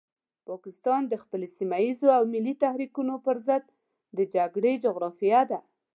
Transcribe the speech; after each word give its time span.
پاکستان 0.49 1.01
د 1.07 1.13
سيمه 1.57 1.77
ييزو 1.85 2.07
او 2.17 2.23
ملي 2.33 2.53
تحريکونو 2.63 3.13
پرضد 3.25 3.63
د 4.17 4.19
جګړې 4.33 4.71
جغرافيې 4.83 5.41
ده. 5.49 5.59